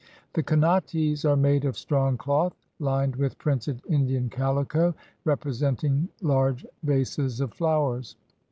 The 0.33 0.41
kanates 0.41 1.29
are 1.29 1.35
made 1.35 1.63
of 1.63 1.77
strong 1.77 2.17
cloth, 2.17 2.55
lined 2.79 3.17
with 3.17 3.37
printed 3.37 3.83
Indian 3.87 4.31
calico, 4.31 4.95
representing 5.25 6.09
large 6.23 6.65
vases 6.81 7.39
of 7.39 7.53
flowers. 7.53 8.15